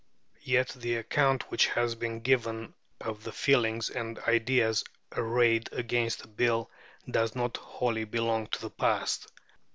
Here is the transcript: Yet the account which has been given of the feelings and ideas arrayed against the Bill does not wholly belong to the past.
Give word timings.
Yet 0.45 0.69
the 0.69 0.95
account 0.95 1.51
which 1.51 1.67
has 1.67 1.93
been 1.93 2.21
given 2.21 2.73
of 3.01 3.23
the 3.23 3.31
feelings 3.31 3.91
and 3.91 4.17
ideas 4.17 4.83
arrayed 5.15 5.69
against 5.73 6.21
the 6.23 6.27
Bill 6.27 6.71
does 7.11 7.35
not 7.35 7.57
wholly 7.57 8.05
belong 8.05 8.47
to 8.47 8.61
the 8.61 8.71
past. 8.71 9.31